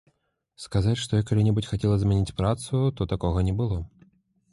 Сказаць, 0.63 0.95
што 1.01 1.19
я 1.19 1.25
калі-небудзь 1.31 1.69
хацела 1.73 1.99
змяніць 2.03 2.35
працу, 2.39 2.81
то 3.01 3.07
такога 3.13 3.45
не 3.51 3.55
было. 3.61 3.77